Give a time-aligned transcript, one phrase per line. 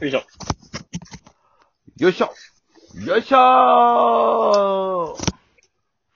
[0.00, 0.22] よいしょ。
[1.98, 2.32] よいしょ
[3.04, 5.16] よいしょー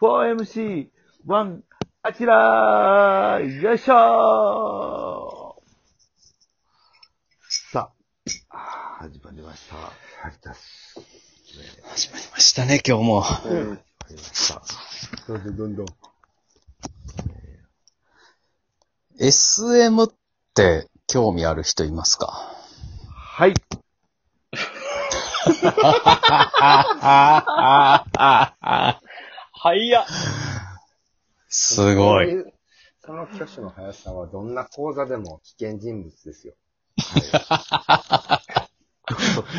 [0.00, 1.60] !4MC1、
[2.02, 5.62] あちらーよいしょー
[7.72, 7.90] さ
[8.50, 8.56] あ、
[9.00, 9.74] 始まりました。
[9.74, 9.90] は
[10.28, 10.94] い、だす。
[11.82, 13.20] 始まりましたね、今日も。
[13.22, 13.54] 始ま
[14.10, 14.62] りました。
[15.26, 15.86] どんどんどんどん。
[19.18, 20.08] SM っ
[20.54, 22.51] て興味ある人いますか？
[23.34, 23.54] はい。
[29.52, 30.04] はいや。
[31.48, 32.44] すごい。
[33.00, 36.52] その挙手の速さはどんな講座でも危険人物ですよ。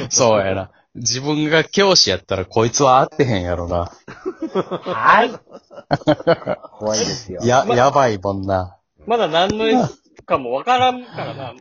[0.10, 0.70] そうやな。
[0.94, 3.92] 自分が教師やったらこいつは合ってへんやろな。
[4.84, 5.32] はい。
[6.78, 7.42] 怖いですよ。
[7.44, 8.78] や、やばいもんな。
[9.08, 9.66] まだ何の
[10.28, 11.56] かもわからんからな。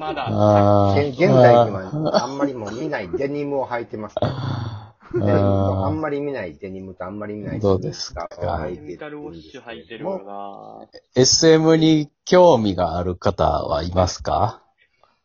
[0.00, 0.26] まだ。
[0.30, 8.26] あ現現代にはあんまりもう見ないデニムを履いてますあんまり見ないデニムとあんまり見ないどうですか？
[8.32, 14.62] スニーカーを履いてケミカルウォッシュ入ってるもよ SM に興味がある方はいますか？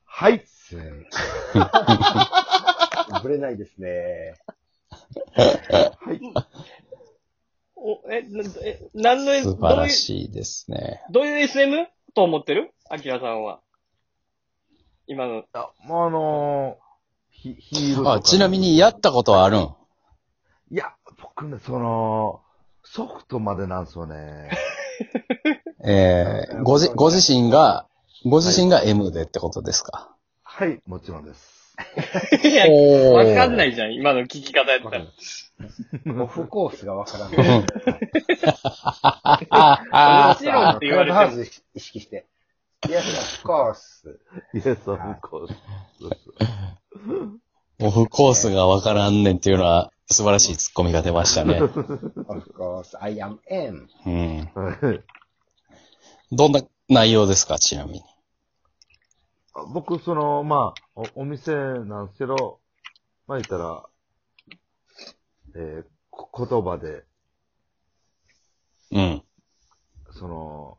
[0.04, 0.44] はい。
[3.24, 4.36] ぶれないですね。
[5.36, 6.20] はい。
[6.34, 6.48] な。
[7.78, 11.04] お、え、な、え、何の S、素晴らしいですね。
[11.12, 11.88] どういう、どういう SM?
[12.16, 12.74] と思ってる？
[12.90, 13.62] アキラさんは。
[15.08, 15.44] 今の。
[15.54, 19.76] あ、もうあのー、ヒヒールとかあ、ちなみにやったことはあるん？
[20.72, 22.42] いや、僕ね、その、
[22.84, 24.50] ソフトまでなんですよね。
[25.86, 27.88] えー、ごじ、 ご自身が、
[28.26, 30.10] ご自身が M でってことですか、
[30.44, 31.76] はい、もちろんです。
[32.44, 35.06] いや、おーわかんないじゃん、今の聞き方やったら。
[36.24, 37.38] オフコースがわからない。
[37.38, 37.66] うん
[40.26, 41.14] もちろんって言われても。
[41.14, 42.26] クラブハウス意識して。
[42.88, 43.00] Yes,
[43.44, 43.95] of course.
[44.56, 45.56] イエス、オフコース。
[47.82, 51.60] オフコースがわからんねんっていうのは素晴らしいツッコミが出ましたね。
[51.60, 51.74] Of
[52.58, 53.90] course, I am M.
[56.32, 58.02] どんな内容ですか、ちなみに？
[59.74, 62.62] 僕、その、まあ、おお店なんですけど、
[63.28, 63.84] まあ言ったら、
[65.58, 67.04] えーこ言葉で、
[68.92, 69.22] うん。
[70.12, 70.78] その、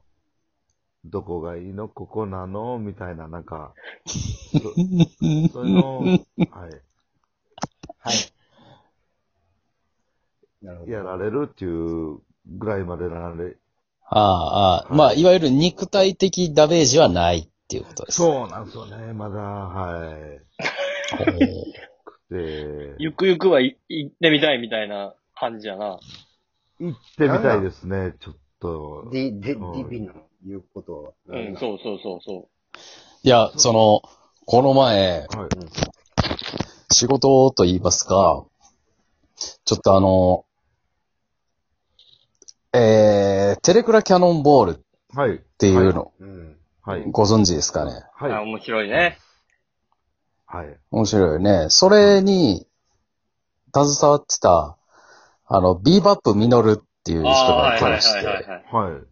[1.10, 1.88] どこがいいの？
[1.88, 2.78] ここなの？
[2.78, 3.72] みたいな、なんか、
[4.06, 4.58] そ
[5.52, 6.20] そういうのを、はい、
[7.98, 8.14] はい。
[10.62, 10.92] なるほど。
[10.92, 13.56] やられるっていうぐらいまでなられ、
[14.08, 18.18] ああ、ああ、まあ、いわゆる肉体的ダメージはないっていうことです。
[18.18, 20.40] そうなんですよね、まだ、はい。
[22.30, 25.98] で、ゆくゆくはい行ってみたいみたいな感じやな。
[26.78, 29.08] 行ってみたいですね、ちょっと。
[29.12, 30.12] ディ、デうんィ、ディビの
[30.46, 31.12] 言うことは。
[31.26, 32.48] うん、そうそうそうそ
[33.22, 34.02] いや、その、
[34.44, 36.94] この前、はい。
[36.94, 38.44] 仕事と言いますか、
[39.64, 40.44] ちょっとあの、
[42.72, 44.80] えー、テレクラキャノンボールっ
[45.14, 45.42] はい。
[45.58, 46.56] ていうの、うん。
[46.82, 47.04] はい。
[47.10, 47.92] ご存知ですかね？
[47.92, 48.24] う。
[48.24, 48.44] あ、はい。
[48.44, 49.18] 面白いね。
[50.46, 50.78] はい。
[50.90, 51.66] 面白いよね。
[51.70, 52.66] それに、
[53.74, 54.76] 携わってた、
[55.46, 58.92] あの、ビーバップミノルっていう人ああ、がはいいはいまして、はいはいはい。
[58.92, 59.02] はい。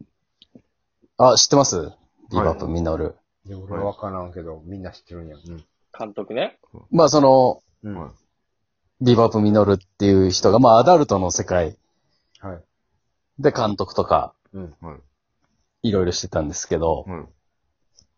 [1.17, 1.93] あ、知ってます？
[2.31, 3.15] ビーバップミノル。
[3.47, 5.37] いや、俺わからんけど、みんな知ってるんや。
[5.37, 5.65] うん。
[5.97, 6.59] 監督ね。
[6.91, 8.13] まあ、その、うん。
[9.01, 11.75] ビーバップミノルっていう人が、まあ、アダルトの世界い。
[13.39, 14.65] で監督とか、うん。
[14.83, 14.85] い。
[14.85, 15.89] はい。
[15.89, 17.27] いろいろしてたんですけど、はい。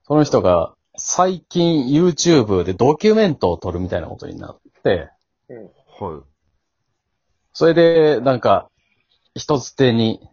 [0.05, 5.11] その人が、最近 YouTube でドキュメントを撮るみたいなことになって、
[6.01, 6.23] はい。
[7.53, 8.71] それで、なんか、
[9.35, 10.27] 一つ手に、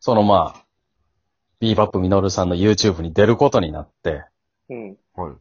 [0.00, 0.61] そのまあ、
[1.62, 4.24] ビーバップミノルさんの YouTube に出ることになって、
[4.68, 4.96] うん。
[5.14, 5.32] はい。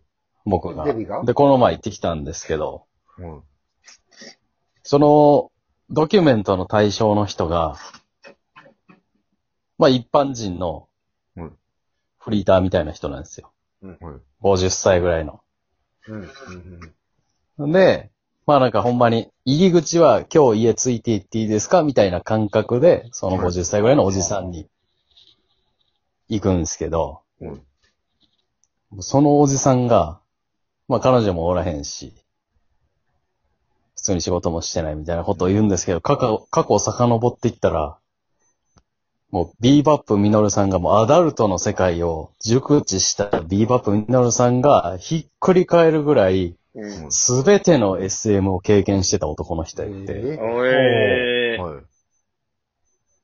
[0.46, 0.86] 僕が。
[0.86, 1.24] デビが？
[1.24, 2.86] で、この前行ってきたんですけど、
[3.18, 3.42] はい。
[4.84, 5.52] その、
[5.90, 7.76] ドキュメントの対象の人が、
[9.80, 10.88] まあ一般人の
[11.36, 11.58] うん、
[12.20, 13.52] フリーターみたいな人なんですよ。
[13.82, 13.98] はい。
[14.44, 15.42] 50歳ぐらいの。
[16.08, 16.30] うん。
[17.58, 17.72] うん。
[17.72, 18.12] で、
[18.46, 21.82] まあなんかほんまに、入り口は今日家ついて行っていいですか？
[21.82, 24.67] みたいな感覚で、その50歳ぐらいのおじさんに
[26.31, 27.61] 行くんですけど、うん
[28.99, 30.19] そのおじさんが、
[30.89, 32.13] まあ彼女もおらへんし、
[33.95, 37.97] 普通に仕事もしてないみたいなことを言うんですけど、過去、過去を遡っていったら、
[39.29, 47.11] もうビーバップミノルさんがもうアダルトの世界を熟知したビーバップミノルさんがひっくり返るぐらい、うん。
[47.11, 50.13] すべての SM を経験してた男の人やって。
[50.13, 51.61] えおえー。
[51.61, 51.83] はい。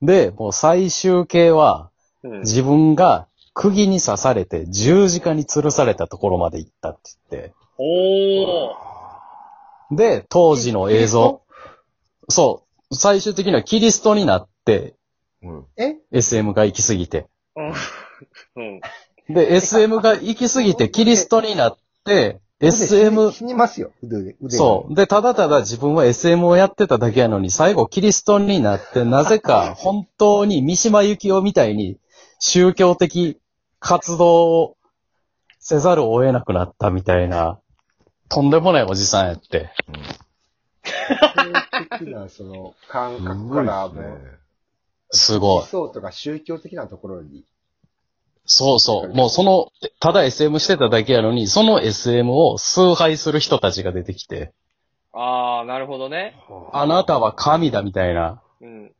[0.01, 1.89] で、もう最終形は、
[2.23, 2.39] うん。
[2.39, 6.99] 自分が釘に刺されて十字架に吊るされたところまで行ったって
[7.31, 9.95] 言って、おー。
[9.95, 11.41] で、当時の映像、
[12.29, 14.95] そう、最終的にはキリストになって、
[15.41, 15.65] うん。
[15.77, 17.27] え？SM が行き過ぎて。
[17.55, 17.73] うん。
[18.55, 18.81] うん。
[19.33, 24.95] で、SM が行き過ぎて、キリストになって、SM、死にますよ、腕腕そう。
[24.95, 31.97] で、ただただ自分は SM をやってただけやのに、最後キリストになって、なぜか本当に三島由紀夫みたいに
[32.39, 33.39] 宗教的
[33.79, 34.77] 活動を
[35.59, 37.59] せざるを得なくなったみたいな、
[38.29, 39.71] とんでもないおじさんやって。
[41.99, 44.39] 的な、その、感す覚ごいからもう、。
[45.11, 45.61] すごい思。
[45.63, 47.43] 想とか宗教的なところに、
[48.45, 49.13] そうそう。
[49.13, 54.53] もうその、ただ SM してただけやのに、その SM を崇拝する人たちが出てきて、
[55.11, 56.35] あー、なるほどね。
[56.71, 58.41] あなたは神だみたいな。
[58.61, 58.91] うん。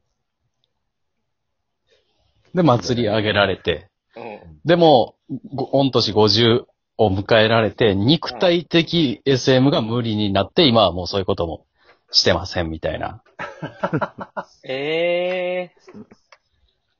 [2.58, 3.88] で、祭り上げられて。
[4.16, 4.40] うん。
[4.66, 5.16] でも、
[5.54, 6.66] ご御年50
[6.98, 11.68] を迎えられて、肉体的 SM が無理になって、今はもうそういうことも
[12.12, 13.22] してませんみたいな。
[14.68, 16.02] えっ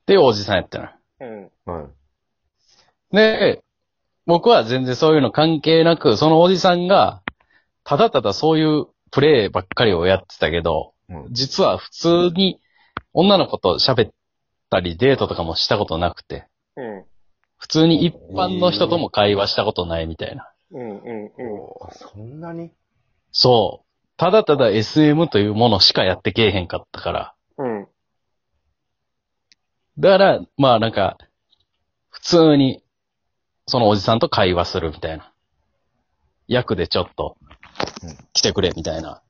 [0.06, 0.96] ていうおじさんやったな。
[1.20, 1.48] ー。
[1.66, 1.72] うん。
[1.72, 1.88] は
[3.12, 3.16] い。
[3.16, 3.64] で、
[4.24, 7.22] 僕は全然そういうの関係なく、そのおじさんが、
[7.82, 11.26] ただただそういうプレイばっかりをやってたけど、うん。
[11.32, 12.60] 実は普通に
[13.12, 14.12] 女の子と喋っ
[14.70, 17.04] たりデートとかもしたことなくて、うん。
[17.58, 20.52] 普通に一般の人とも会話したことないみたいな。
[20.72, 20.80] うん。
[20.80, 21.24] うん。
[21.24, 21.30] うん。
[21.90, 22.70] そんなに？
[23.32, 23.88] そう。
[24.16, 27.34] ただただ SM というものしかやってけえへんかったから。
[27.58, 27.88] うん。
[29.98, 31.18] だから、まあなんか、
[32.10, 32.82] 普通に、
[33.66, 35.32] そのおじさんと会話するみたいな。
[36.46, 37.36] 役でちょっと
[38.02, 39.22] うん、来てくれみたいな、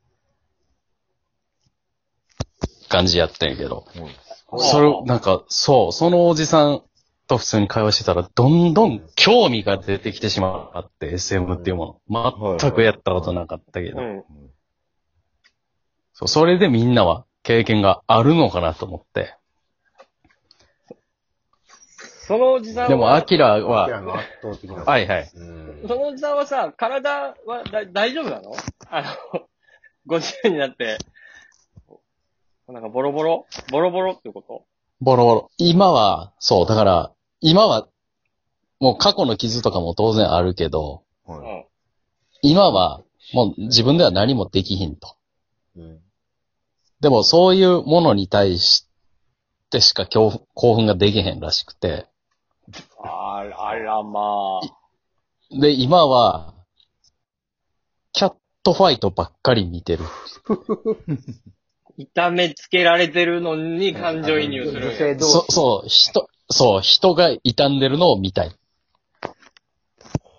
[2.89, 3.87] 感じやったんやけど。
[3.97, 6.83] うんそれ、なんか、そう、そのおじさん
[7.27, 12.57] と普通に会話してたら、どんどん興味が出てきてしまって、SM っていうもの。
[12.59, 14.01] 全くやったことなかったけど。
[14.01, 14.25] うん。
[16.15, 19.35] そう、それでみんなは経験があるのかなと思って。
[22.27, 23.89] そのおじさんは、でも、アキラは。
[24.87, 25.31] はいはい。
[25.35, 28.53] うんそのおじさんはさ、体はだ大丈夫なの？
[28.91, 29.49] あの、
[30.09, 30.99] 50になって、
[32.69, 34.65] なんかボロボロボロボロってこと？
[35.01, 35.51] ボロボロ。
[35.57, 37.89] 今は、そう、だから、今は、
[38.81, 41.39] もう過去の傷とかも当然あるけど、はい。
[41.39, 41.65] うん。
[42.43, 45.17] 今は、もう自分では何もできひんと。
[45.77, 46.01] うん
[47.01, 48.89] でも、そういうものに対し
[49.71, 52.09] てしか興奮興奮ができへんらしくて。
[53.01, 55.57] あら、あらまあ。
[55.61, 56.55] で、今は、
[58.13, 60.03] キャットファイトばっかり見てる。
[61.99, 64.91] 痛めつけられてるのに感情移入するんや。
[64.91, 65.53] 女性同そ、士。
[65.53, 68.49] そう、人、そう、人が傷んでるのを見たい。
[68.49, 68.53] へ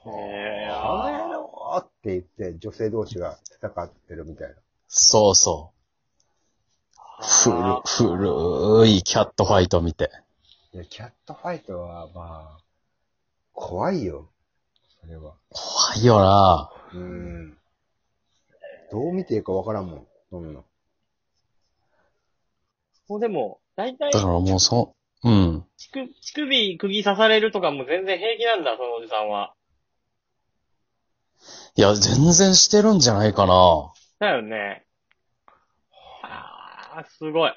[0.07, 4.55] えあの野郎って言って、女性同士が戦ってるみたいな。
[4.87, 5.79] そうそう。
[7.21, 10.09] 古、古いキャットファイト見て。
[10.73, 12.59] いや、キャットファイトは、まあ、
[13.51, 14.29] 怖いよ。
[15.01, 15.33] それは。
[15.49, 17.57] 怖いよなうん。
[18.91, 20.07] どう見ていいかわからんもん。
[20.29, 20.61] そんな。
[23.09, 25.65] もうでも、大体、だからもうそ、うん。
[25.77, 29.55] 乳首乳首釘刺されるとかも全然平気なんだ、そのおじさんは。
[31.75, 33.91] いや、全然してるんじゃないかな。
[34.19, 34.85] だよね。
[36.21, 37.53] ああ、すごい。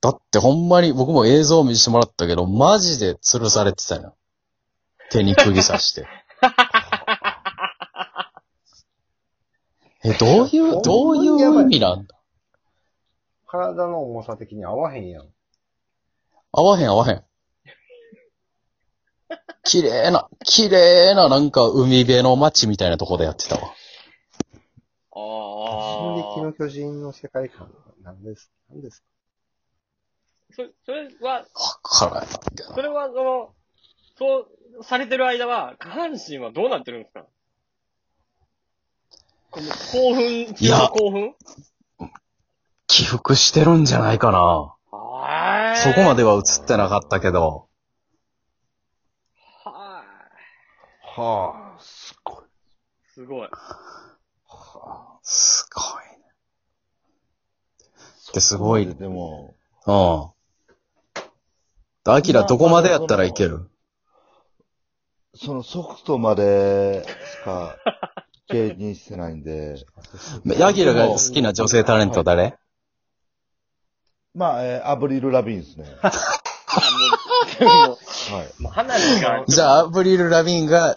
[0.00, 4.16] だってほんまに僕も映像見せてもらったけど、マジで吊るされてたよ。
[5.12, 6.08] 手に釘刺して。
[10.04, 12.16] え、どういう、どういう意味なんだ？
[13.52, 15.28] 体の重さ的に合わへんやん。
[16.52, 17.22] 合わへん合わへん。
[19.64, 23.62] 綺麗な、綺麗ななんか海辺の街みたいなとこでやってたわ。
[23.64, 23.66] あ
[25.14, 26.14] あ。
[26.16, 27.70] 進撃の巨人の世界観、
[28.02, 29.06] なんです、なんですか？
[30.54, 31.46] そそれは、わ
[31.82, 32.72] からんけど。
[32.74, 33.54] それは、その、
[34.16, 34.48] そ
[34.80, 37.26] うされてる間は、下半身はどうなってるんですか？
[39.50, 41.34] この興奮、いや興奮？
[42.94, 44.38] 起伏してるんじゃないかな。
[44.90, 47.66] はそこまでは映ってなかったけど。
[49.64, 50.04] は
[51.00, 52.44] はあ、すごい。
[52.44, 52.48] い。
[53.14, 53.48] すごい。
[55.22, 56.24] すごいね。
[58.34, 58.94] ですごい。
[58.94, 59.54] でも、
[59.86, 59.92] う
[62.10, 62.12] ん。
[62.12, 63.70] アキラどこまでやったらいける？
[65.34, 67.06] そのソフトまで
[67.40, 67.78] しか
[68.48, 69.76] 経験してないんで、
[70.62, 72.58] アキラが好きな女性タレント誰？
[74.34, 75.86] まあ、えーアブリル・ラビーンですね。
[76.02, 76.10] あ、
[77.60, 77.98] もう、も
[78.38, 78.46] はい。
[78.58, 80.96] う、もう話が、じゃあ、アブリル・ラビンが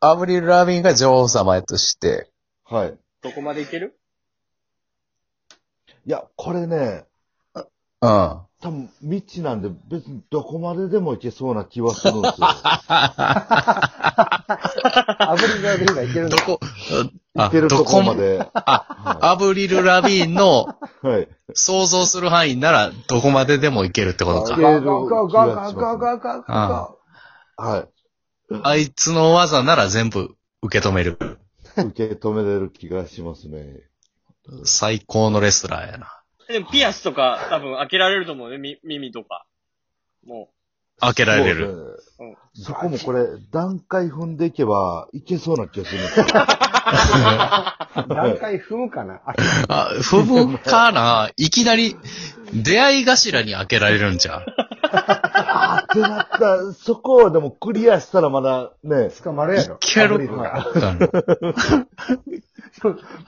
[0.00, 2.30] アブリル・ラビーンが女王様やとして、
[2.64, 2.98] はい。
[3.22, 3.98] どこまでいける？
[6.06, 7.06] いや、これね、
[7.54, 7.62] うん。
[8.60, 12.46] 多分、未知なんで、別にどこまででも行けそうな気はするんですよ。
[15.28, 16.36] アブリル・ラビーンがいけるの？
[16.36, 16.60] どこ、
[17.38, 18.38] 行けるとこまで。
[18.38, 20.66] はアブリル・ラビーンの
[21.04, 21.06] い。
[21.06, 21.28] はい。
[21.54, 24.52] 想像する範囲ならどこまででもいけるってことか。
[24.54, 26.94] いけるゴーゴーゴーゴーゴーゴーゴーゴーあ
[27.56, 27.88] はい。
[28.62, 31.18] あいつの技なら全部受け止める。
[31.76, 33.82] 受け止めれる気がしますね。
[34.64, 36.22] 最高のレスラーやな。
[36.48, 39.44] でもピアスとか多分開けられると思うね、み耳とか。
[40.24, 40.50] も
[41.00, 42.00] 開けられる。
[42.54, 46.26] そこもこれ、段階踏んでいけば、いけそうな気がするんですよ。
[48.08, 49.20] 段階踏むかな？
[49.24, 49.34] あ
[49.68, 51.30] あ、踏むかな？
[51.36, 51.96] いきなり
[52.52, 54.44] 出会い頭に開けられるんじゃん。
[54.90, 59.76] あーってなった、そこをでもクリアしたらまだね、捕まるやろ。
[59.76, 60.66] いけるアブリルが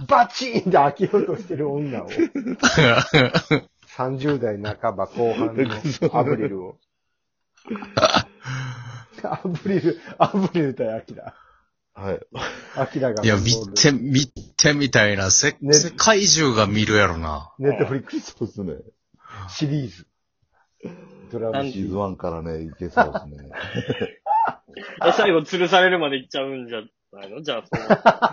[0.09, 2.09] バチーンって開けようとしてる女を。
[3.97, 6.77] 30代半ば後半のアブリルを。
[9.23, 11.35] アブリル、アブリル対アキラ。
[11.95, 12.21] はい。
[12.77, 13.23] アキラが。
[13.23, 14.27] いや、見て、見
[14.57, 15.31] てみたいな。
[15.31, 17.53] せ、ね世界中が見るやろな。
[17.59, 18.75] ネットフリックスそうですね。
[19.49, 20.07] シリーズ。
[21.31, 23.51] ドラマシーズン1からね、いけそうですね。
[25.07, 26.81] う、 最後吊るされるまで行っちゃうんじゃ
[27.13, 27.41] ないの？
[27.43, 27.77] じゃあ、そ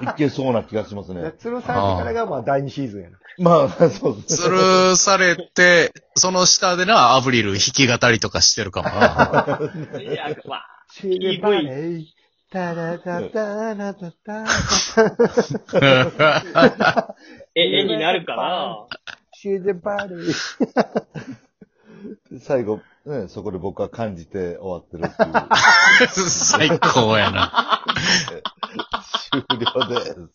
[0.05, 1.34] のいけそうな気がしますね。
[1.39, 3.17] 鶴さんからがまあ第2シーズンやな。
[3.39, 10.01] まあ、そうです吊るされて、その下でな、アブリル弾き語りとかしてるかもな。
[10.01, 12.13] いや、まあ、シーデバレイ、
[12.50, 14.46] タラタタラタタ
[17.53, 18.88] え、 絵になるかな
[19.34, 20.19] シーデバレイ。
[22.39, 26.07] 最後、ね、そこで僕は感じて終わってるっていう。
[26.29, 27.81] 最高やな。
[29.31, 30.29] 終了です。